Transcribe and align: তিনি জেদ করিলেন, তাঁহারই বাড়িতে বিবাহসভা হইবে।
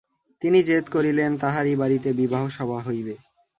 তিনি 0.41 0.59
জেদ 0.63 0.85
করিলেন, 0.89 1.31
তাঁহারই 1.37 1.75
বাড়িতে 1.75 2.09
বিবাহসভা 2.13 2.79
হইবে। 2.81 3.15